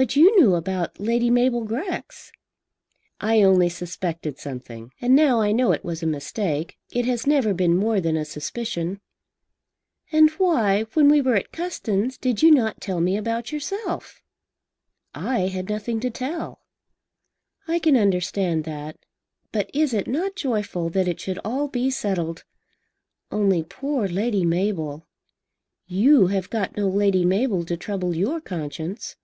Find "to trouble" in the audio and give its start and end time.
27.64-28.14